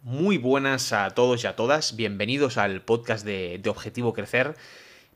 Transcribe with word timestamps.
Muy 0.00 0.38
buenas 0.38 0.92
a 0.92 1.10
todos 1.10 1.42
y 1.42 1.48
a 1.48 1.56
todas, 1.56 1.96
bienvenidos 1.96 2.56
al 2.56 2.82
podcast 2.82 3.26
de, 3.26 3.60
Objetivo 3.66 4.12
Crecer. 4.12 4.54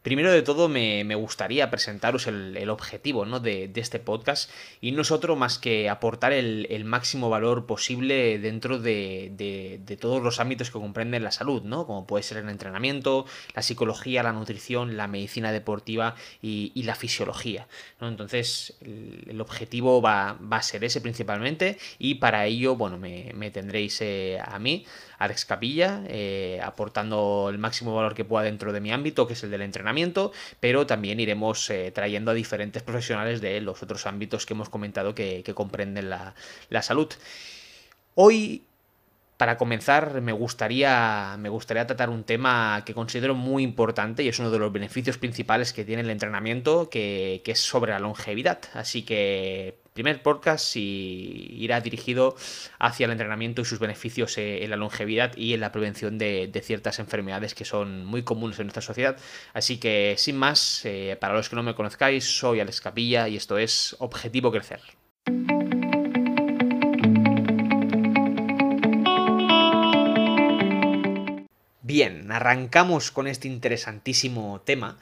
Primero 0.03 0.33
de 0.33 0.43
todo 0.43 0.69
me, 0.69 1.15
gustaría 1.15 1.71
presentaros 1.71 2.27
el, 2.27 2.69
objetivo 2.71 3.25
¿no? 3.25 3.39
de, 3.39 3.71
este 3.77 4.01
podcast 4.01 4.51
y 4.81 4.91
no 4.91 5.03
es 5.03 5.13
otro 5.13 5.37
más 5.37 5.59
que 5.59 5.89
aportar 5.89 6.33
el, 6.33 6.85
máximo 6.85 7.31
valor 7.31 7.67
posible 7.67 8.41
dentro 8.41 8.81
de, 8.81 9.97
todos 10.01 10.21
los 10.21 10.41
ámbitos 10.41 10.71
que 10.71 10.81
comprenden 10.81 11.23
la 11.23 11.31
salud, 11.31 11.63
¿no? 11.63 11.87
como 11.87 12.05
puede 12.05 12.25
ser 12.25 12.39
el 12.39 12.49
entrenamiento, 12.49 13.27
la 13.55 13.63
psicología, 13.63 14.25
la 14.25 14.33
nutrición, 14.33 14.97
la 14.97 15.07
medicina 15.07 15.53
deportiva 15.53 16.17
y, 16.41 16.83
la 16.83 16.97
fisiología. 16.97 17.69
Entonces 18.01 18.75
el, 18.81 19.41
objetivo 19.41 20.03
va, 20.03 20.37
a 20.51 20.63
ser 20.63 20.83
ese 20.83 21.01
principalmente 21.01 21.79
y 22.01 22.17
para 22.17 22.45
ello 22.47 22.75
bueno, 22.75 22.99
me, 22.99 23.51
tendréis 23.53 24.01
eh, 24.01 24.41
a 24.45 24.59
mí, 24.59 24.85
Alex 25.23 25.45
Capilla, 25.45 26.03
eh, 26.09 26.61
aportando 26.63 27.49
el 27.51 27.59
máximo 27.59 27.95
valor 27.95 28.15
que 28.15 28.25
pueda 28.25 28.45
dentro 28.45 28.73
de 28.73 28.81
mi 28.81 28.91
ámbito, 28.91 29.27
que 29.27 29.35
es 29.35 29.43
el 29.45 29.51
del 29.51 29.63
entrenamiento 29.63 30.33
pero 30.61 30.87
también 30.87 31.21
iremos 31.21 31.69
eh, 31.71 31.91
trayendo 31.93 32.31
a 32.31 32.35
diferentes 32.35 32.83
profesionales 32.83 33.41
de 33.41 33.61
los 33.61 33.83
otros 33.83 34.07
ámbitos 34.07 34.47
que 34.47 34.55
hemos 34.55 34.69
comentado 34.69 35.15
que, 35.15 35.43
comprenden 35.55 36.11
la, 36.11 36.35
salud. 36.83 37.09
Hoy 38.15 38.63
para 39.43 39.57
comenzar, 39.59 40.21
me 40.21 40.31
gustaría, 40.31 41.35
me 41.37 41.49
gustaría 41.49 41.85
tratar 41.85 42.11
un 42.11 42.23
tema 42.23 42.85
que 42.87 42.95
considero 42.95 43.35
muy 43.35 43.65
importante 43.65 44.23
y 44.23 44.29
es 44.29 44.39
uno 44.39 44.53
de 44.53 44.61
los 44.61 44.73
beneficios 44.73 45.19
principales 45.19 45.73
que 45.73 45.85
tiene 45.85 46.03
el 46.03 46.11
entrenamiento, 46.11 46.89
que, 46.89 47.43
es 47.45 47.59
sobre 47.59 47.91
la 47.91 47.99
longevidad. 47.99 48.61
Así 48.73 49.03
que 49.03 49.81
primer 49.95 50.23
podcast 50.23 50.77
y 50.77 51.57
irá 51.59 51.81
dirigido 51.81 52.37
hacia 52.79 53.07
el 53.07 53.11
entrenamiento 53.11 53.63
y 53.63 53.65
sus 53.65 53.81
beneficios 53.81 54.39
eh, 54.39 54.63
en 54.63 54.71
la 54.71 54.77
longevidad 54.77 55.37
y 55.37 55.55
en 55.55 55.61
la 55.61 55.73
prevención 55.73 56.19
de, 56.19 56.49
ciertas 56.63 57.01
enfermedades 57.01 57.57
que 57.57 57.65
son 57.65 58.05
muy 58.05 58.23
comunes 58.23 58.61
en 58.61 58.67
nuestra 58.67 58.81
sociedad. 58.81 59.17
Así 59.55 59.79
que, 59.79 60.15
sin 60.19 60.37
más, 60.37 60.85
eh, 60.85 61.17
para 61.21 61.35
los 61.35 61.49
que 61.49 61.57
no 61.57 61.65
me 61.65 61.75
conozcáis, 61.75 62.25
soy 62.39 62.61
Alex 62.61 62.81
Capilla 62.81 63.27
y 63.27 63.35
esto 63.35 63.59
es 63.59 63.97
Objetivo 63.99 64.53
Crecer. 64.53 65.02
Bien, 71.93 72.33
arrancamos 72.33 73.11
con 73.11 73.27
este 73.27 73.49
interesantísimo 73.49 74.63
tema 74.65 74.97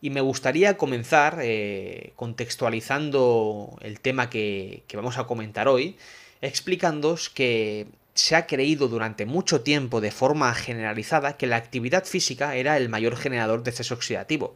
y 0.00 0.08
me 0.08 0.22
gustaría 0.22 0.78
comenzar 0.78 1.40
eh, 1.42 2.14
contextualizando 2.16 3.76
el 3.82 4.00
tema 4.00 4.30
que, 4.30 4.82
vamos 4.94 5.18
a 5.18 5.24
comentar 5.24 5.68
hoy, 5.68 5.98
explicándoos 6.40 7.28
que 7.28 7.88
se 8.14 8.36
ha 8.36 8.46
creído 8.46 8.88
durante 8.88 9.26
mucho 9.26 9.60
tiempo 9.60 10.00
de 10.00 10.12
forma 10.12 10.54
generalizada 10.54 11.36
que 11.36 11.46
la 11.46 11.56
actividad 11.56 12.06
física 12.06 12.56
era 12.56 12.78
el 12.78 12.88
mayor 12.88 13.18
generador 13.18 13.62
de 13.62 13.72
estrés 13.72 13.92
oxidativo. 13.92 14.54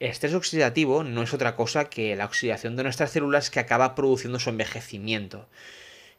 Estrés 0.00 0.34
oxidativo 0.34 1.04
no 1.04 1.22
es 1.22 1.32
otra 1.32 1.54
cosa 1.54 1.84
que 1.84 2.16
la 2.16 2.24
oxidación 2.24 2.74
de 2.74 2.82
nuestras 2.82 3.12
células 3.12 3.50
que 3.50 3.60
acaba 3.60 3.94
produciendo 3.94 4.40
su 4.40 4.50
envejecimiento. 4.50 5.46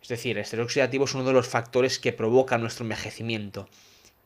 Es 0.01 0.07
decir, 0.07 0.37
el 0.37 0.43
estrés 0.43 0.63
oxidativo 0.63 1.03
es 1.03 1.13
uno 1.15 1.25
de 1.25 1.33
los 1.33 1.49
factores 1.49 1.99
que 1.99 2.13
provoca 2.13 2.57
nuestro 2.57 2.85
envejecimiento. 2.85 3.67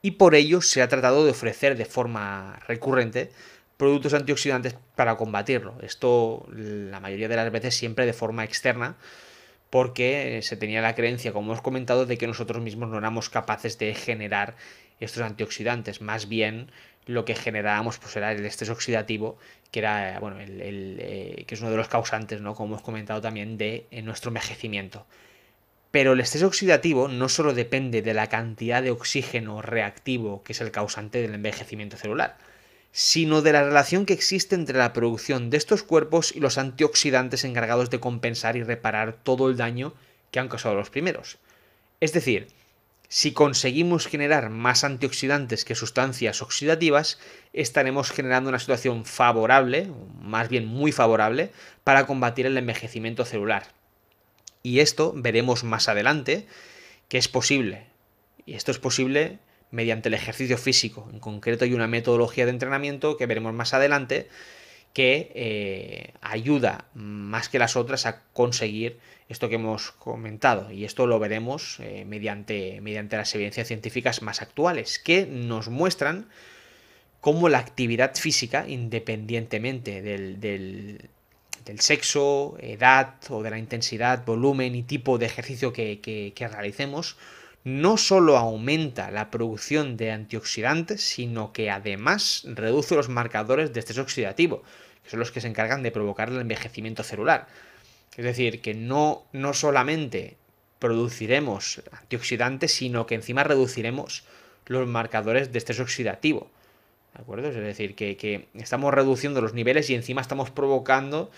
Y 0.01 0.11
por 0.11 0.35
ello 0.35 0.61
se 0.61 0.81
ha 0.81 0.87
tratado 0.87 1.25
de 1.25 1.31
ofrecer 1.31 1.77
de 1.77 1.85
forma 1.85 2.59
recurrente 2.67 3.31
productos 3.77 4.13
antioxidantes 4.13 4.75
para 4.95 5.15
combatirlo. 5.15 5.75
Esto 5.81 6.45
la 6.51 6.99
mayoría 6.99 7.27
de 7.27 7.35
las 7.35 7.51
veces 7.51 7.75
siempre 7.75 8.05
de 8.05 8.13
forma 8.13 8.43
externa 8.43 8.97
porque 9.69 10.39
se 10.41 10.57
tenía 10.57 10.81
la 10.81 10.95
creencia, 10.95 11.31
como 11.31 11.51
hemos 11.51 11.61
comentado, 11.61 12.05
de 12.05 12.17
que 12.17 12.27
nosotros 12.27 12.61
mismos 12.61 12.89
no 12.89 12.97
éramos 12.97 13.29
capaces 13.29 13.77
de 13.77 13.93
generar 13.93 14.55
estos 14.99 15.23
antioxidantes. 15.23 16.01
Más 16.01 16.27
bien 16.27 16.71
lo 17.05 17.25
que 17.25 17.35
generábamos 17.35 17.99
pues, 17.99 18.15
era 18.15 18.31
el 18.31 18.45
estrés 18.45 18.69
oxidativo, 18.69 19.37
que 19.71 19.79
era 19.79 20.19
bueno, 20.19 20.39
el, 20.39 20.97
eh, 20.99 21.43
que 21.47 21.55
es 21.55 21.61
uno 21.61 21.71
de 21.71 21.77
los 21.77 21.87
causantes, 21.87 22.41
¿no? 22.41 22.55
como 22.55 22.73
hemos 22.73 22.81
comentado 22.81 23.21
también, 23.21 23.57
de 23.57 23.87
nuestro 24.03 24.29
envejecimiento. 24.29 25.05
Pero 25.91 26.13
el 26.13 26.19
estrés 26.19 26.43
oxidativo 26.43 27.07
no 27.07 27.29
solo 27.29 27.53
depende 27.53 28.01
de 28.01 28.13
la 28.13 28.27
cantidad 28.27 28.83
de 28.83 28.91
oxígeno 28.91 29.61
reactivo 29.61 30.43
que 30.43 30.53
es 30.53 30.61
el 30.61 30.71
causante 30.71 31.21
del 31.21 31.33
envejecimiento 31.33 31.97
celular, 31.97 32.37
sino 32.91 33.41
de 33.41 33.53
la 33.53 33.63
relación 33.63 34.05
que 34.05 34.13
existe 34.13 34.55
entre 34.55 34.77
la 34.77 34.93
producción 34.93 35.49
de 35.49 35.57
estos 35.57 35.83
cuerpos 35.83 36.35
y 36.35 36.39
los 36.39 36.57
antioxidantes 36.57 37.43
encargados 37.43 37.89
de 37.89 37.99
compensar 37.99 38.55
y 38.55 38.63
reparar 38.63 39.13
todo 39.23 39.49
el 39.49 39.57
daño 39.57 39.93
que 40.31 40.39
han 40.39 40.47
causado 40.47 40.75
los 40.75 40.89
primeros. 40.89 41.39
Es 41.99 42.13
decir, 42.13 42.47
si 43.07 43.33
conseguimos 43.33 44.05
generar 44.05 44.51
más 44.51 44.83
antioxidantes 44.83 45.65
que 45.65 45.73
sustancias 45.73 46.43
oxidativas, 46.43 47.19
estaremos 47.53 48.11
generando 48.11 48.49
una 48.49 48.59
situación 48.59 49.05
favorable, 49.05 49.91
más 50.21 50.49
bien 50.49 50.67
muy 50.67 50.91
favorable, 50.91 51.51
para 51.83 52.05
combatir 52.05 52.45
el 52.45 52.57
envejecimiento 52.57 53.25
celular. 53.25 53.78
Y 54.63 54.79
esto 54.79 55.13
veremos 55.15 55.63
más 55.63 55.87
adelante 55.89 56.45
que 57.07 57.17
es 57.17 57.27
posible. 57.27 57.85
Y 58.45 58.55
esto 58.55 58.71
es 58.71 58.79
posible 58.79 59.39
mediante 59.71 60.09
el 60.09 60.15
ejercicio 60.15 60.57
físico. 60.57 61.07
En 61.11 61.19
concreto 61.19 61.65
hay 61.65 61.73
una 61.73 61.87
metodología 61.87 62.45
de 62.45 62.51
entrenamiento 62.51 63.17
que 63.17 63.25
veremos 63.25 63.53
más 63.53 63.73
adelante 63.73 64.27
que 64.93 65.31
eh, 65.35 66.13
ayuda 66.21 66.85
más 66.95 67.47
que 67.47 67.59
las 67.59 67.75
otras 67.75 68.05
a 68.05 68.23
conseguir 68.33 68.99
esto 69.29 69.47
que 69.47 69.55
hemos 69.55 69.91
comentado. 69.91 70.71
Y 70.71 70.85
esto 70.85 71.05
lo 71.05 71.19
veremos 71.19 71.79
eh, 71.79 72.05
mediante, 72.05 72.81
mediante 72.81 73.15
las 73.15 73.33
evidencias 73.35 73.67
científicas 73.67 74.23
más 74.23 74.41
actuales, 74.41 74.97
que 74.97 75.27
nos 75.27 75.69
muestran 75.69 76.27
cómo 77.21 77.49
la 77.49 77.59
actividad 77.59 78.15
física, 78.15 78.67
independientemente 78.67 80.01
del, 80.01 80.39
del, 80.39 81.09
sexo, 81.79 82.57
edad 82.59 83.15
o 83.29 83.43
de 83.43 83.49
la 83.49 83.57
intensidad, 83.57 84.25
volumen 84.25 84.75
y 84.75 84.83
tipo 84.83 85.17
de 85.17 85.25
ejercicio 85.25 85.73
que, 85.73 85.99
que 86.01 86.47
realicemos, 86.47 87.17
no 87.63 87.97
solo 87.97 88.37
aumenta 88.37 89.11
la 89.11 89.29
producción 89.29 89.97
de 89.97 90.11
antioxidantes, 90.11 91.01
sino 91.01 91.51
que 91.51 91.69
además 91.69 92.43
reduce 92.45 92.95
los 92.95 93.09
marcadores 93.09 93.73
de 93.73 93.79
estrés 93.79 93.99
oxidativo, 93.99 94.63
que 95.03 95.09
son 95.09 95.19
los 95.19 95.31
que 95.31 95.41
se 95.41 95.47
encargan 95.47 95.83
de 95.83 95.91
provocar 95.91 96.29
el 96.29 96.39
envejecimiento 96.39 97.03
celular. 97.03 97.47
Es 98.15 98.25
decir, 98.25 98.61
que 98.61 98.73
no, 98.73 99.23
no 99.33 99.53
solamente 99.53 100.37
produciremos 100.79 101.81
antioxidantes, 101.91 102.73
sino 102.73 103.05
que 103.05 103.15
encima 103.15 103.43
reduciremos 103.43 104.23
los 104.65 104.87
marcadores 104.87 105.51
de 105.51 105.57
estrés 105.57 105.79
oxidativo. 105.79 106.49
¿De 107.13 107.21
acuerdo? 107.21 107.49
Es 107.49 107.55
decir, 107.55 107.95
que, 107.95 108.17
que 108.17 108.47
estamos 108.53 108.93
reduciendo 108.93 109.41
los 109.41 109.53
niveles 109.53 109.89
y 109.89 109.95
encima 109.95 110.21
estamos 110.21 110.51
provocando 110.51 111.31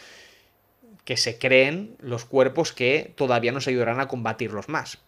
que 1.05 1.17
se 1.17 1.37
creen 1.37 1.95
los 1.99 2.25
cuerpos 2.25 2.73
que 2.73 3.13
todavía 3.15 3.51
nos 3.51 3.67
ayudarán 3.67 3.99
a 3.99 4.07
combatirlos 4.07 4.69
más 4.69 4.99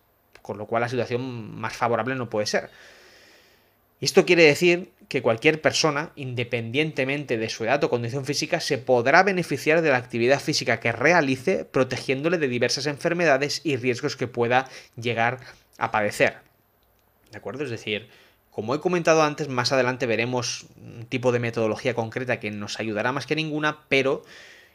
con 0.43 0.59
lo 0.59 0.67
cual 0.67 0.81
la 0.81 0.89
situación 0.89 1.55
más 1.59 1.75
favorable 1.75 2.13
no 2.13 2.29
puede 2.29 2.45
ser. 2.45 2.69
Esto 3.99 4.25
quiere 4.25 4.43
decir 4.43 4.91
que 5.07 5.21
cualquier 5.21 5.61
persona, 5.61 6.11
independientemente 6.15 7.37
de 7.37 7.49
su 7.49 7.63
edad 7.63 7.83
o 7.83 7.89
condición 7.89 8.25
física, 8.25 8.59
se 8.59 8.77
podrá 8.77 9.23
beneficiar 9.23 9.81
de 9.81 9.89
la 9.89 9.97
actividad 9.97 10.41
física 10.41 10.81
que 10.81 10.91
realice, 10.91 11.63
protegiéndole 11.63 12.37
de 12.37 12.49
diversas 12.49 12.85
enfermedades 12.85 13.61
y 13.63 13.77
riesgos 13.77 14.17
que 14.17 14.27
pueda 14.27 14.69
llegar 14.97 15.39
a 15.77 15.91
padecer. 15.91 16.35
¿De 17.31 17.37
acuerdo? 17.37 17.63
Es 17.63 17.69
decir, 17.69 18.09
como 18.53 18.75
he 18.75 18.79
comentado 18.79 19.23
antes, 19.23 19.49
más 19.49 19.71
adelante 19.71 20.05
veremos 20.05 20.67
un 20.77 21.07
tipo 21.07 21.31
de 21.31 21.39
metodología 21.39 21.95
concreta 21.95 22.39
que 22.39 22.51
nos 22.51 22.79
ayudará 22.79 23.11
más 23.11 23.25
que 23.25 23.35
ninguna, 23.35 23.79
pero 23.89 24.23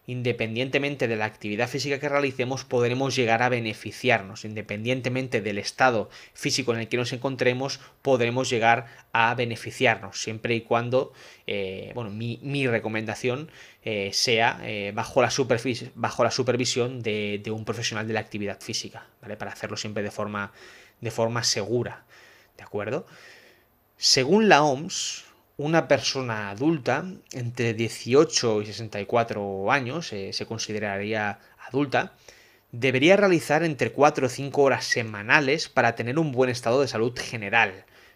independientemente 0.09 1.06
de 1.06 1.15
la 1.15 1.27
actividad 1.27 1.69
física 1.69 2.00
que 2.00 2.09
realicemos, 2.09 2.65
podremos 2.65 3.15
llegar 3.15 3.41
a 3.43 3.49
beneficiarnos. 3.49 4.44
Independientemente 4.44 5.43
del 5.43 5.59
estado 5.59 6.11
físico 6.33 6.72
en 6.72 6.81
el 6.81 6.88
que 6.88 6.97
nos 6.97 7.12
encontremos, 7.12 7.79
podremos 8.03 8.50
llegar 8.50 8.87
a 9.12 9.32
beneficiarnos, 9.37 10.20
siempre 10.20 10.56
y 10.56 10.62
cuando, 10.62 11.12
eh, 11.47 11.93
bueno, 11.94 12.11
mi, 12.11 12.67
recomendación 12.67 13.49
eh, 13.85 14.11
sea 14.12 14.58
eh, 14.64 14.91
bajo, 14.93 15.23
la 15.23 15.31
supervisión 15.31 17.00
de, 17.00 17.43
un 17.53 17.64
profesional 17.64 18.08
de 18.08 18.14
la 18.14 18.20
actividad 18.20 18.61
física, 18.61 19.06
¿vale? 19.23 19.37
Para 19.37 19.53
hacerlo 19.53 19.76
siempre 19.76 20.03
de 20.03 20.11
forma 20.11 21.44
segura, 21.44 22.06
¿de 22.56 22.64
acuerdo? 22.64 23.06
Según 24.00 24.49
la 24.49 24.62
OMS, 24.62 25.25
una 25.56 25.89
persona 25.89 26.50
adulta 26.50 27.05
entre 27.33 27.75
18 27.75 28.62
y 28.62 28.67
64 28.67 29.73
años, 29.73 30.12
eh, 30.12 30.33
se 30.33 30.47
consideraría 30.47 31.41
adulta, 31.67 32.12
debería 32.71 33.17
realizar 33.17 33.65
entre 33.65 33.91
4 33.91 34.27
o 34.27 34.29
5 34.29 34.62
horas 34.62 34.85
semanales 34.85 35.69
para 35.69 35.97
tener 35.97 36.21
un 36.21 36.31
buen 36.31 36.49
estado 36.49 36.81
de 36.81 36.87
salud 36.87 37.12
general. 37.19 37.73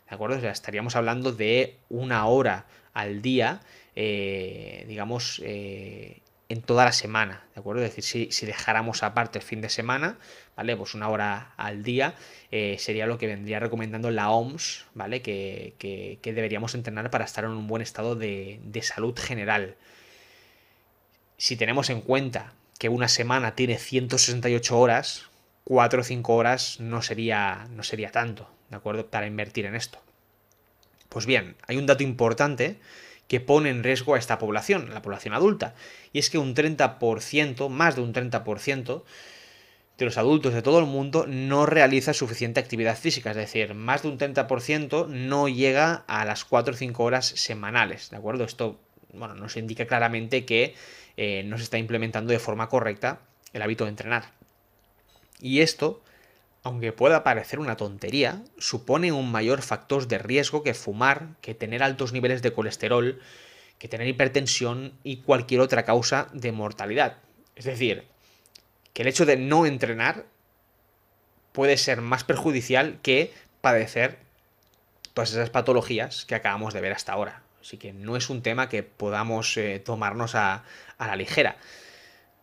¿De 0.09 0.15
acuerdo? 0.15 0.37
O 0.37 0.41
sea, 0.41 0.53
estaríamos 0.53 0.95
hablando 0.95 1.33
de 1.33 1.79
una 1.89 2.27
hora 2.27 2.67
al 2.95 3.21
día, 3.21 3.61
eh, 3.97 4.85
digamos, 4.87 5.43
eh, 5.45 6.22
en 6.53 6.61
toda 6.61 6.85
la 6.85 6.93
semana, 6.93 7.47
¿de 7.55 7.61
acuerdo? 7.61 7.83
Es 7.83 7.97
decir, 7.97 8.31
si, 8.31 8.47
dejáramos 8.47 9.03
aparte 9.03 9.39
el 9.39 9.45
fin 9.45 9.63
de 9.63 9.71
semana, 9.71 10.19
¿vale? 10.55 10.77
Pues 10.77 10.93
una 10.93 11.09
hora 11.09 11.55
al 11.57 11.83
día 11.83 12.15
eh, 12.51 12.77
sería 12.79 13.07
lo 13.07 13.17
que 13.17 13.27
vendría 13.27 13.59
recomendando 13.59 14.11
la 14.11 14.31
OMS, 14.31 14.85
¿vale? 14.93 15.23
Que, 15.23 16.19
deberíamos 16.23 16.75
entrenar 16.75 17.11
para 17.11 17.25
estar 17.25 17.45
en 17.45 17.53
un 17.53 17.67
buen 17.67 17.81
estado 17.81 18.17
de, 18.17 18.61
salud 18.83 19.19
general. 19.19 19.77
Si 21.39 21.57
tenemos 21.57 21.89
en 21.89 22.03
cuenta 22.03 22.53
que 22.79 22.91
una 22.91 23.09
semana 23.09 23.55
tiene 23.55 23.79
168 23.79 24.79
horas, 24.79 25.31
4 25.65 26.03
o 26.03 26.05
5 26.05 26.35
horas 26.35 26.81
no 26.81 27.01
sería, 27.01 27.67
no 27.71 27.83
sería 27.83 28.11
tanto, 28.11 28.51
¿de 28.69 28.77
acuerdo? 28.77 29.07
Para 29.07 29.27
invertir 29.27 29.65
en 29.65 29.75
esto. 29.75 30.01
Pues 31.09 31.25
bien, 31.25 31.57
hay 31.67 31.79
un 31.79 31.87
dato 31.87 32.03
importante 32.03 32.79
que 33.29 33.41
pone 33.41 33.71
en 33.71 33.83
riesgo 33.83 34.15
a 34.15 34.19
esta 34.19 34.39
población, 34.39 34.91
la 34.93 35.03
población 35.03 35.35
adulta, 35.35 35.75
y 36.13 36.19
es 36.19 36.31
que 36.31 36.39
un 36.39 36.55
30%, 36.55 37.69
más 37.69 37.97
de 37.97 38.03
un 38.03 38.13
30%, 38.13 39.03
de 39.99 40.05
los 40.05 40.19
adultos 40.19 40.55
de 40.55 40.63
todo 40.63 40.79
el 40.79 40.87
mundo 40.87 41.27
no 41.29 41.67
realiza 41.67 42.13
suficiente 42.13 42.61
actividad 42.61 42.97
física, 42.97 43.31
es 43.31 43.37
decir, 43.37 43.75
más 43.75 44.03
de 44.03 44.09
un 44.09 44.19
30% 44.19 45.07
no 45.09 45.49
llega 45.49 46.05
a 46.07 46.25
las 46.25 46.45
4 46.45 46.75
o 46.75 46.77
5 46.77 47.05
horas 47.05 47.27
semanales, 47.27 48.11
¿de 48.11 48.17
acuerdo? 48.17 48.45
Esto, 48.45 48.81
bueno, 49.13 49.35
nos 49.35 49.57
indica 49.57 49.87
claramente 49.87 50.45
que 50.45 50.75
eh, 51.17 51.43
no 51.45 51.59
se 51.59 51.65
está 51.65 51.79
implementando 51.79 52.33
de 52.33 52.39
forma 52.39 52.69
correcta 52.69 53.21
el 53.53 53.63
hábito 53.63 53.85
de 53.85 53.91
entrenar. 53.91 54.31
Y 55.41 55.61
esto, 55.61 56.03
aunque 56.63 56.93
pueda 56.93 57.25
parecer 57.25 57.59
una 57.59 57.77
tontería, 57.77 58.43
supone 58.59 59.13
un 59.13 59.33
mayor 59.33 59.63
factor 59.63 60.07
de 60.07 60.19
riesgo 60.19 60.63
que 60.63 60.75
fumar, 60.75 61.31
que 61.41 61.55
tener 61.55 61.83
altos 61.83 62.13
niveles 62.13 62.43
de 62.43 62.53
colesterol, 62.53 63.21
que 63.79 63.89
tener 63.89 64.07
hipertensión 64.07 64.93
y 65.03 65.19
cualquier 65.19 65.61
otra 65.61 65.85
causa 65.85 66.29
de 66.33 66.53
mortalidad. 66.53 67.17
Es 67.57 67.65
decir, 67.65 68.05
que 68.93 69.03
el 69.03 69.09
hecho 69.09 69.27
de 69.27 69.37
no 69.37 69.67
entrenar 69.67 70.25
puede 71.51 71.77
ser 71.77 72.01
más 72.01 72.23
perjudicial 72.23 72.99
que 73.03 73.33
padecer 73.61 74.19
todas 75.15 75.33
esas 75.33 75.51
patologías 75.51 76.25
que 76.25 76.35
acabamos 76.37 76.75
de 76.75 76.81
ver 76.81 76.93
hasta 76.93 77.13
ahora. 77.13 77.43
Así 77.61 77.77
que 77.77 77.93
no 77.93 78.17
es 78.17 78.31
un 78.31 78.43
tema 78.43 78.69
que 78.69 78.83
podamos 78.83 79.57
eh, 79.57 79.81
tomarnos 79.85 80.35
a, 80.35 80.65
a 80.99 81.07
la 81.07 81.17
ligera. 81.17 81.57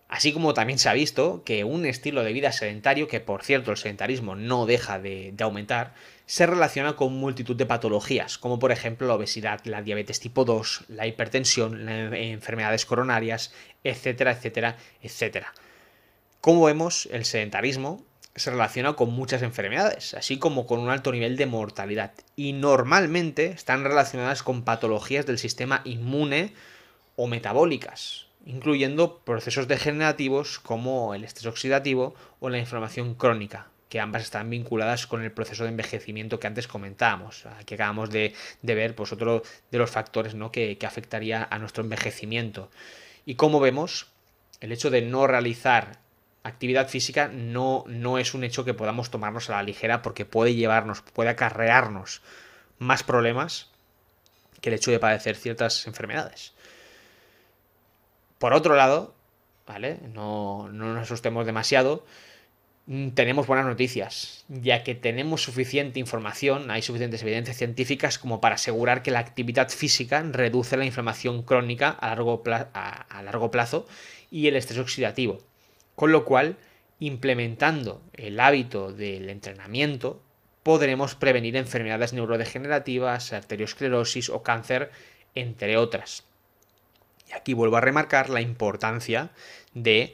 Así 0.09 0.33
como 0.33 0.55
también 0.55 0.79
se 0.79 0.89
ha 0.89 0.93
visto 0.93 1.43
que 1.45 1.63
un 1.63 1.85
estilo 1.85 2.23
de 2.23 2.33
vida 2.33 2.51
sedentario, 2.51 3.07
que 3.07 3.19
por 3.19 3.43
cierto 3.43 3.69
el 3.69 3.77
sedentarismo 3.77 4.35
no 4.35 4.65
deja 4.65 4.97
de, 4.97 5.35
aumentar, 5.39 5.93
se 6.25 6.47
relaciona 6.47 6.95
con 6.95 7.13
multitud 7.13 7.55
de 7.55 7.67
patologías, 7.67 8.39
como 8.39 8.57
por 8.57 8.71
ejemplo 8.71 9.07
la 9.07 9.13
obesidad, 9.13 9.61
la 9.65 9.83
diabetes 9.83 10.19
tipo 10.19 10.45
2, 10.45 10.85
la 10.87 11.05
hipertensión, 11.05 11.85
las 11.85 12.11
enfermedades 12.13 12.87
coronarias, 12.87 13.53
etcétera, 13.83 14.31
etcétera, 14.31 14.77
etcétera. 15.03 15.53
Como 16.41 16.65
vemos, 16.65 17.07
el 17.11 17.23
sedentarismo 17.23 18.03
se 18.35 18.49
relaciona 18.49 18.93
con 18.93 19.11
muchas 19.11 19.43
enfermedades, 19.43 20.15
así 20.15 20.39
como 20.39 20.65
con 20.65 20.79
un 20.79 20.89
alto 20.89 21.11
nivel 21.11 21.37
de 21.37 21.45
mortalidad, 21.45 22.13
y 22.35 22.53
normalmente 22.53 23.45
están 23.45 23.83
relacionadas 23.83 24.41
con 24.41 24.63
patologías 24.63 25.27
del 25.27 25.37
sistema 25.37 25.81
inmune 25.83 26.53
o 27.15 27.27
metabólicas, 27.27 28.28
incluyendo 28.45 29.19
procesos 29.19 29.67
degenerativos 29.67 30.59
como 30.59 31.13
el 31.13 31.23
estrés 31.23 31.45
oxidativo 31.45 32.15
o 32.39 32.49
la 32.49 32.57
inflamación 32.57 33.15
crónica, 33.15 33.67
que 33.89 33.99
ambas 33.99 34.23
están 34.23 34.49
vinculadas 34.49 35.07
con 35.07 35.23
el 35.23 35.31
proceso 35.31 35.63
de 35.63 35.69
envejecimiento 35.69 36.39
que 36.39 36.47
antes 36.47 36.67
comentábamos. 36.67 37.45
Aquí 37.59 37.73
acabamos 37.73 38.09
de, 38.11 38.33
ver 38.61 38.95
pues, 38.95 39.11
otro 39.11 39.43
de 39.71 39.77
los 39.77 39.89
factores 39.89 40.35
¿no? 40.35 40.51
que, 40.51 40.77
afectaría 40.85 41.47
a 41.49 41.59
nuestro 41.59 41.83
envejecimiento. 41.83 42.69
Y 43.25 43.35
como 43.35 43.59
vemos, 43.59 44.07
el 44.61 44.71
hecho 44.71 44.89
de 44.89 45.01
no 45.01 45.27
realizar 45.27 45.99
actividad 46.43 46.87
física 46.87 47.27
no, 47.27 47.83
no 47.87 48.17
es 48.17 48.33
un 48.33 48.43
hecho 48.43 48.63
que 48.63 48.73
podamos 48.73 49.11
tomarnos 49.11 49.49
a 49.49 49.53
la 49.53 49.63
ligera 49.63 50.01
porque 50.01 50.25
puede 50.25 50.55
llevarnos, 50.55 51.01
puede 51.01 51.29
acarrearnos 51.29 52.21
más 52.77 53.03
problemas 53.03 53.69
que 54.61 54.69
el 54.69 54.75
hecho 54.75 54.91
de 54.91 54.99
padecer 54.99 55.35
ciertas 55.35 55.85
enfermedades. 55.87 56.53
Por 58.39 58.53
otro 58.53 58.75
lado, 58.75 59.13
¿vale? 59.67 59.99
No, 60.13 60.69
no 60.71 60.93
nos 60.93 61.03
asustemos 61.03 61.45
demasiado. 61.45 62.05
Mm, 62.87 63.09
tenemos 63.09 63.45
buenas 63.45 63.67
noticias, 63.67 64.45
ya 64.47 64.81
que 64.83 64.95
tenemos 64.95 65.43
suficiente 65.43 65.99
información, 65.99 66.71
hay 66.71 66.81
suficientes 66.81 67.21
evidencias 67.21 67.57
científicas 67.57 68.17
como 68.17 68.41
para 68.41 68.55
asegurar 68.55 69.03
que 69.03 69.11
la 69.11 69.19
actividad 69.19 69.69
física 69.69 70.23
reduce 70.23 70.75
la 70.75 70.85
inflamación 70.85 71.43
crónica 71.43 71.89
a 71.89 72.07
largo, 72.07 72.41
a 72.73 73.21
largo 73.23 73.51
plazo 73.51 73.85
y 74.31 74.47
el 74.47 74.55
estrés 74.55 74.79
oxidativo. 74.79 75.37
Con 75.95 76.11
lo 76.11 76.25
cual, 76.25 76.57
implementando 76.99 78.01
el 78.13 78.39
hábito 78.39 78.91
del 78.93 79.29
entrenamiento, 79.29 80.23
podremos 80.63 81.15
prevenir 81.15 81.57
enfermedades 81.57 82.13
neurodegenerativas, 82.13 83.33
arteriosclerosis 83.33 84.29
o 84.29 84.43
cáncer, 84.43 84.91
entre 85.35 85.77
otras. 85.77 86.28
Y 87.29 87.33
aquí 87.33 87.53
vuelvo 87.53 87.77
a 87.77 87.81
remarcar 87.81 88.29
la 88.29 88.41
importancia 88.41 89.29
de 89.73 90.13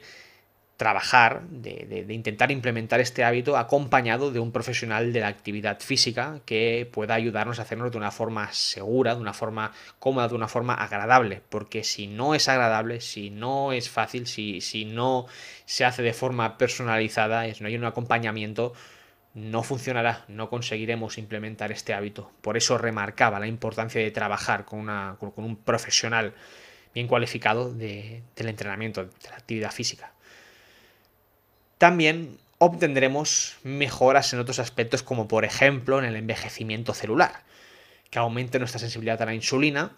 trabajar, 0.76 1.42
de, 1.48 2.04
intentar 2.10 2.50
implementar 2.50 3.00
este 3.00 3.24
hábito 3.24 3.56
acompañado 3.56 4.30
de 4.30 4.40
un 4.40 4.52
profesional 4.52 5.12
de 5.12 5.20
la 5.20 5.28
actividad 5.28 5.80
física 5.80 6.40
que 6.44 6.88
pueda 6.92 7.14
ayudarnos 7.14 7.58
a 7.58 7.62
hacerlo 7.62 7.88
de 7.88 7.96
una 7.96 8.10
forma 8.10 8.52
segura, 8.52 9.14
de 9.14 9.20
una 9.22 9.32
forma 9.32 9.72
cómoda, 9.98 10.28
de 10.28 10.34
una 10.34 10.48
forma 10.48 10.74
agradable. 10.74 11.40
Porque 11.48 11.82
si 11.82 12.06
no 12.06 12.34
es 12.34 12.48
agradable, 12.48 13.00
si 13.00 13.30
no 13.30 13.72
es 13.72 13.88
fácil, 13.88 14.26
si, 14.26 14.60
si 14.60 14.84
no 14.84 15.26
se 15.64 15.86
hace 15.86 16.02
de 16.02 16.12
forma 16.12 16.58
personalizada, 16.58 17.52
si 17.54 17.62
no 17.62 17.68
hay 17.68 17.76
un 17.76 17.84
acompañamiento, 17.84 18.74
no 19.32 19.62
funcionará, 19.62 20.24
no 20.28 20.50
conseguiremos 20.50 21.16
implementar 21.16 21.72
este 21.72 21.94
hábito. 21.94 22.30
Por 22.42 22.58
eso 22.58 22.76
remarcaba 22.76 23.40
la 23.40 23.46
importancia 23.46 24.00
de 24.00 24.10
trabajar 24.10 24.66
con, 24.66 24.80
una, 24.80 25.16
con 25.18 25.32
un 25.36 25.56
profesional 25.56 26.34
bien 26.96 27.08
cualificado 27.08 27.74
del 27.74 28.22
entrenamiento, 28.38 29.04
de 29.04 29.28
la 29.28 29.36
actividad 29.36 29.70
física. 29.70 30.12
También 31.76 32.38
obtendremos 32.56 33.58
mejoras 33.62 34.32
en 34.32 34.38
otros 34.38 34.58
aspectos 34.60 35.02
como 35.02 35.28
por 35.28 35.44
ejemplo 35.44 35.98
en 35.98 36.06
el 36.06 36.16
envejecimiento 36.16 36.94
celular, 36.94 37.42
que 38.08 38.18
aumente 38.18 38.58
nuestra 38.58 38.80
sensibilidad 38.80 39.20
a 39.20 39.26
la 39.26 39.34
insulina 39.34 39.92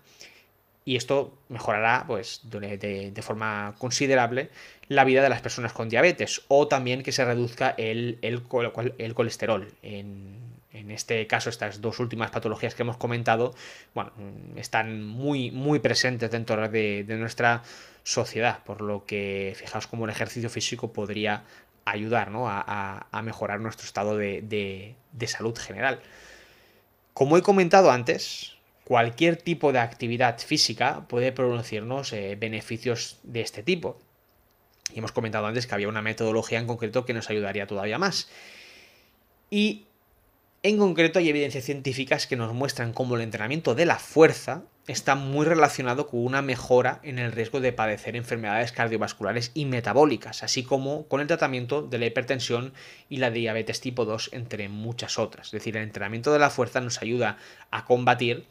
y 0.85 0.97
esto 0.97 1.39
mejorará 1.49 2.03
pues, 2.09 2.41
de, 2.43 3.23
forma 3.23 3.77
considerable 3.79 4.51
la 4.89 5.05
vida 5.05 5.23
de 5.23 5.29
las 5.29 5.41
personas 5.41 5.73
con 5.73 5.89
diabetes 5.89 6.43
o 6.49 6.67
también 6.67 7.05
que 7.05 7.13
se 7.13 7.25
reduzca 7.25 7.77
el, 7.79 8.19
el, 8.23 8.43
el 8.99 9.15
colesterol. 9.15 9.73
En, 9.83 10.48
en 10.79 10.91
este 10.91 11.27
caso, 11.27 11.51
estas 11.51 11.81
dos 11.81 11.99
últimas 11.99 12.31
patologías 12.31 12.75
que 12.75 12.83
hemos 12.83 12.97
comentado, 12.97 13.55
bueno, 13.95 14.13
están 14.57 15.05
muy, 15.05 15.51
muy 15.51 15.81
presentes 15.81 16.31
dentro 16.31 16.69
de, 16.69 17.05
nuestra 17.09 17.63
sociedad, 18.05 18.63
por 18.65 18.81
lo 18.81 19.05
que 19.05 19.55
fijaos 19.57 19.87
cómo 19.87 20.05
el 20.05 20.11
ejercicio 20.11 20.49
físico 20.49 20.93
podría 20.93 21.45
ayudar 21.85 22.31
a, 22.33 23.23
mejorar 23.23 23.61
nuestro 23.61 23.87
estado 23.87 24.17
de, 24.17 24.95
salud 25.27 25.57
general. 25.57 26.01
Como 27.13 27.37
he 27.37 27.43
comentado 27.43 27.91
antes, 27.91 28.57
cualquier 28.85 29.37
tipo 29.37 29.73
de 29.73 29.81
actividad 29.81 30.39
física 30.39 31.07
puede 31.09 31.33
producirnos 31.33 32.13
eh, 32.13 32.37
beneficios 32.39 33.19
de 33.25 33.41
este 33.41 33.63
tipo. 33.63 33.99
Y 34.95 35.01
hemos 35.01 35.13
comentado 35.13 35.47
antes 35.47 35.67
que 35.67 35.75
había 35.75 35.89
una 35.89 36.01
metodología 36.01 36.61
en 36.61 36.67
concreto 36.67 37.05
que 37.05 37.13
nos 37.13 37.29
ayudaría 37.29 37.67
todavía 37.67 37.99
más. 37.99 38.29
Y 39.51 39.88
en 40.63 40.79
concreto 40.79 41.19
hay 41.19 41.29
evidencias 41.29 41.65
científicas 41.65 42.27
que 42.27 42.37
nos 42.37 42.53
muestran 42.53 42.93
cómo 42.93 43.15
el 43.15 43.23
entrenamiento 43.23 43.75
de 43.75 43.87
la 43.87 43.99
fuerza 43.99 44.65
está 44.89 45.15
muy 45.15 45.47
relacionado 45.47 46.07
con 46.07 46.25
una 46.25 46.43
mejora 46.43 46.99
en 47.03 47.19
el 47.19 47.31
riesgo 47.31 47.61
de 47.61 47.73
padecer 47.73 48.17
enfermedades 48.17 48.73
cardiovasculares 48.73 49.53
y 49.55 49.67
metabólicas, 49.67 50.43
así 50.43 50.65
como 50.65 51.07
con 51.07 51.21
el 51.21 51.27
tratamiento 51.27 51.83
de 51.83 51.99
la 51.99 52.07
hipertensión 52.07 52.73
y 53.09 53.19
la 53.19 53.31
diabetes 53.31 53.81
tipo 53.81 54.05
2, 54.05 54.31
entre 54.33 54.69
muchas 54.69 55.19
otras. 55.19 55.49
Es 55.49 55.53
decir, 55.53 55.77
el 55.77 55.85
entrenamiento 55.85 56.33
de 56.33 56.39
la 56.39 56.51
fuerza 56.51 56.81
nos 56.81 57.03
ayuda 57.03 57.37
a 57.71 57.85
combatir 57.85 58.47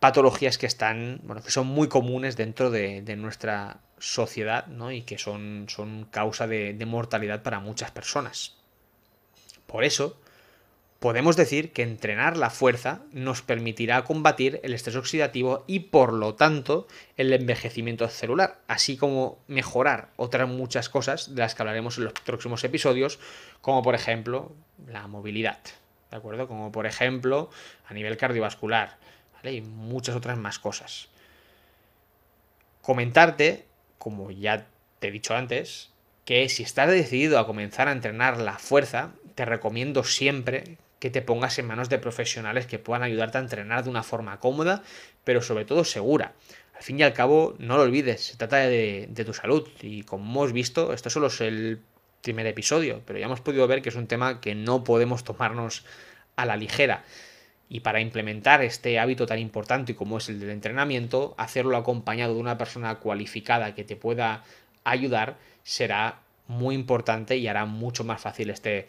patologías 0.00 0.58
que 0.58 0.66
están, 0.66 1.20
bueno, 1.22 1.42
que 1.42 1.50
son 1.50 1.66
muy 1.68 1.86
comunes 1.86 2.36
dentro 2.36 2.70
de, 2.70 3.02
nuestra 3.16 3.80
sociedad, 3.98 4.66
¿no? 4.66 4.90
Y 4.90 5.02
que 5.02 5.18
son, 5.18 5.66
son 5.68 6.06
causa 6.06 6.48
de 6.48 6.86
mortalidad 6.86 7.42
para 7.42 7.60
muchas 7.60 7.92
personas. 7.92 8.56
Por 9.66 9.84
eso, 9.84 10.21
Podemos 11.02 11.34
decir 11.34 11.72
que 11.72 11.82
entrenar 11.82 12.36
la 12.36 12.48
fuerza 12.48 13.00
nos 13.10 13.42
permitirá 13.42 14.04
combatir 14.04 14.60
el 14.62 14.72
estrés 14.72 14.94
oxidativo 14.94 15.64
y 15.66 15.80
por 15.80 16.12
lo 16.12 16.36
tanto 16.36 16.86
el 17.16 17.32
envejecimiento 17.32 18.08
celular, 18.08 18.60
así 18.68 18.96
como 18.96 19.40
mejorar 19.48 20.10
otras 20.14 20.48
muchas 20.48 20.88
cosas 20.88 21.34
de 21.34 21.40
las 21.40 21.56
que 21.56 21.62
hablaremos 21.62 21.98
en 21.98 22.04
los 22.04 22.12
próximos 22.12 22.62
episodios, 22.62 23.18
como 23.60 23.82
por 23.82 23.96
ejemplo 23.96 24.52
la 24.86 25.08
movilidad, 25.08 25.58
¿de 26.12 26.18
acuerdo? 26.18 26.46
Como 26.46 26.70
por 26.70 26.86
ejemplo 26.86 27.50
a 27.88 27.94
nivel 27.94 28.16
cardiovascular, 28.16 28.96
¿vale? 29.34 29.54
Y 29.54 29.60
muchas 29.60 30.14
otras 30.14 30.38
más 30.38 30.60
cosas. 30.60 31.08
Comentarte 32.80 33.66
como 33.98 34.30
ya 34.30 34.68
te 35.00 35.08
he 35.08 35.10
dicho 35.10 35.34
antes, 35.34 35.90
que 36.24 36.48
si 36.48 36.62
estás 36.62 36.88
decidido 36.88 37.40
a 37.40 37.46
comenzar 37.48 37.88
a 37.88 37.92
entrenar 37.92 38.38
la 38.38 38.56
fuerza, 38.58 39.14
te 39.34 39.44
recomiendo 39.44 40.04
siempre 40.04 40.78
que 40.98 41.10
te 41.10 41.22
pongas 41.22 41.58
en 41.58 41.66
manos 41.66 41.88
de 41.88 41.98
profesionales 41.98 42.66
que 42.66 42.78
puedan 42.78 43.02
ayudarte 43.02 43.38
a 43.38 43.40
entrenar 43.40 43.82
de 43.82 43.90
una 43.90 44.02
forma 44.02 44.38
cómoda, 44.38 44.82
pero 45.24 45.42
sobre 45.42 45.64
todo 45.64 45.84
segura. 45.84 46.32
Al 46.76 46.82
fin 46.82 47.00
y 47.00 47.02
al 47.02 47.12
cabo, 47.12 47.56
no 47.58 47.76
lo 47.76 47.82
olvides, 47.82 48.20
se 48.26 48.36
trata 48.36 48.58
de, 48.58 49.08
tu 49.26 49.34
salud. 49.34 49.68
Y 49.80 50.02
como 50.04 50.24
hemos 50.24 50.52
visto, 50.52 50.92
esto 50.92 51.10
solo 51.10 51.26
es 51.26 51.40
el 51.40 51.80
primer 52.22 52.46
episodio, 52.46 53.02
pero 53.04 53.18
ya 53.18 53.26
hemos 53.26 53.40
podido 53.40 53.66
ver 53.66 53.82
que 53.82 53.88
es 53.88 53.96
un 53.96 54.06
tema 54.06 54.40
que 54.40 54.54
no 54.54 54.84
podemos 54.84 55.24
tomarnos 55.24 55.84
a 56.36 56.46
la 56.46 56.56
ligera. 56.56 57.04
Y 57.68 57.80
para 57.80 58.00
implementar 58.00 58.62
este 58.62 58.98
hábito 58.98 59.26
tan 59.26 59.38
importante 59.38 59.96
como 59.96 60.18
es 60.18 60.28
el 60.28 60.38
del 60.38 60.50
entrenamiento, 60.50 61.34
hacerlo 61.36 61.76
acompañado 61.76 62.34
de 62.34 62.40
una 62.40 62.58
persona 62.58 62.96
cualificada 62.96 63.74
que 63.74 63.82
te 63.82 63.96
pueda 63.96 64.44
ayudar 64.84 65.36
será 65.64 66.20
muy 66.46 66.74
importante 66.74 67.36
y 67.36 67.48
hará 67.48 67.64
mucho 67.64 68.04
más 68.04 68.20
fácil 68.20 68.50
este 68.50 68.86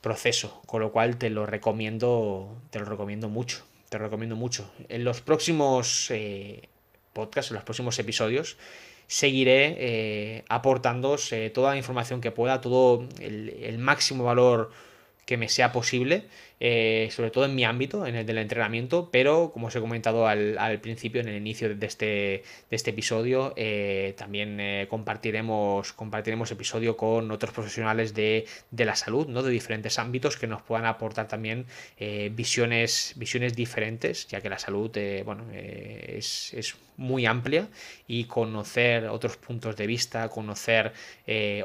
proceso. 0.00 0.62
Con 0.66 0.80
lo 0.80 0.92
cual 0.92 1.16
te 1.16 1.30
lo 1.30 1.46
recomiendo, 1.46 2.60
te 2.70 2.78
lo 2.78 2.84
recomiendo 2.84 3.28
mucho. 3.28 3.64
Te 3.88 3.98
lo 3.98 4.04
recomiendo 4.04 4.36
mucho. 4.36 4.70
En 4.88 5.04
los 5.04 5.20
próximos 5.20 6.10
eh, 6.10 6.68
podcasts, 7.12 7.50
en 7.50 7.56
los 7.56 7.64
próximos 7.64 7.98
episodios, 7.98 8.58
seguiré 9.06 9.76
eh, 9.78 10.44
toda 11.54 11.70
la 11.70 11.76
información 11.76 12.20
que 12.20 12.30
pueda, 12.30 12.60
todo 12.60 13.08
el 13.20 13.78
máximo 13.78 14.24
valor 14.24 14.70
que 15.24 15.36
me 15.36 15.48
sea 15.50 15.72
posible 15.72 16.24
eh, 16.60 17.08
sobre 17.12 17.30
todo 17.30 17.44
en 17.44 17.54
mi 17.54 17.64
ámbito, 17.64 18.04
en 18.06 18.16
el 18.16 18.26
del 18.26 18.38
entrenamiento, 18.38 19.10
pero 19.12 19.50
como 19.52 19.68
os 19.68 19.76
he 19.76 19.80
comentado 19.80 20.26
al, 20.26 20.80
principio, 20.80 21.20
en 21.20 21.28
el 21.28 21.36
inicio 21.36 21.74
de 21.74 21.86
este, 21.86 22.06
de 22.06 22.76
este 22.76 22.90
episodio, 22.90 23.52
eh, 23.56 24.14
también 24.16 24.58
eh, 24.58 24.86
compartiremos, 24.90 25.92
compartiremos 25.92 26.50
episodio 26.50 26.96
con 26.96 27.30
otros 27.30 27.52
profesionales 27.52 28.12
de, 28.14 28.46
la 28.72 28.96
salud, 28.96 29.28
¿no? 29.28 29.42
de 29.42 29.50
diferentes 29.50 29.98
ámbitos 29.98 30.36
que 30.36 30.46
nos 30.46 30.62
puedan 30.62 30.86
aportar 30.86 31.28
también 31.28 31.66
visiones, 32.32 33.14
visiones 33.16 33.54
diferentes, 33.54 34.26
ya 34.28 34.40
que 34.40 34.48
la 34.48 34.58
salud 34.58 34.90
bueno, 35.24 35.44
es, 35.52 36.54
es 36.54 36.76
muy 36.96 37.26
amplia 37.26 37.68
y 38.06 38.24
conocer 38.24 39.06
otros 39.08 39.36
puntos 39.36 39.76
de 39.76 39.86
vista, 39.86 40.28
conocer 40.28 40.92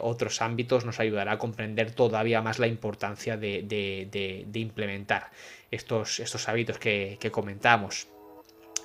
otros 0.02 0.42
ámbitos 0.42 0.86
nos 0.86 1.00
ayudará 1.00 1.34
a 1.34 1.38
comprender 1.38 1.92
todavía 1.92 2.42
más 2.42 2.60
la 2.60 2.68
importancia 2.68 3.38
de, 3.38 3.64
de, 3.64 4.46
de 4.46 4.60
implementar 4.60 4.83
implementar 4.84 5.32
estos, 5.72 6.20
estos 6.20 6.48
hábitos 6.50 6.78
que, 6.78 7.30
comentamos. 7.32 8.08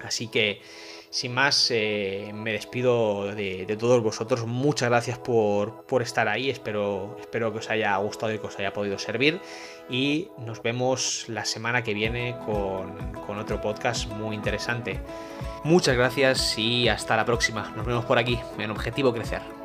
Así 0.03 0.29
que, 0.29 0.63
sin 1.11 1.35
más, 1.35 1.71
eh, 1.73 2.31
me 2.33 2.53
despido 2.53 3.35
de, 3.35 3.77
todos 3.79 4.01
vosotros. 4.03 4.47
Muchas 4.47 4.89
gracias 4.89 5.19
por, 5.19 5.85
estar 6.01 6.29
ahí. 6.29 6.51
Espero, 6.51 7.17
espero 7.21 7.53
que 7.53 7.59
os 7.59 7.71
haya 7.71 7.97
gustado 7.97 8.33
y 8.33 8.39
que 8.39 8.47
os 8.47 8.59
haya 8.59 8.73
podido 8.73 8.99
servir. 8.99 9.41
Y 9.91 10.29
nos 10.39 10.63
vemos 10.63 11.25
la 11.29 11.45
semana 11.45 11.83
que 11.83 11.95
viene 11.95 12.37
con, 12.47 13.13
con 13.27 13.39
otro 13.39 13.61
podcast 13.61 14.07
muy 14.09 14.37
interesante. 14.37 15.01
Muchas 15.65 15.97
gracias 15.97 16.57
y 16.59 16.89
hasta 16.89 17.17
la 17.17 17.25
próxima. 17.25 17.73
Nos 17.77 17.85
vemos 17.85 18.05
por 18.05 18.19
aquí 18.19 18.39
en 18.59 18.71
Objetivo 18.71 19.13
Crecer. 19.13 19.58